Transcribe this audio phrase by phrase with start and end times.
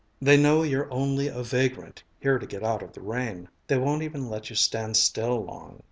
[0.19, 3.47] "They know you're only a vagrant, here to get out of the rain.
[3.67, 5.79] They won't even let you stand still long."